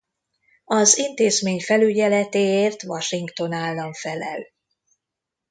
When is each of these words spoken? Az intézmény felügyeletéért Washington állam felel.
Az 0.65 0.97
intézmény 0.97 1.59
felügyeletéért 1.61 2.83
Washington 2.83 3.51
állam 3.53 3.93
felel. 3.93 4.43